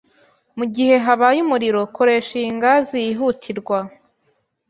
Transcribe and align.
Mugihe 0.57 0.95
habaye 1.05 1.39
umuriro, 1.45 1.81
koresha 1.95 2.31
iyi 2.39 2.49
ngazi 2.57 2.97
yihutirwa. 3.05 3.77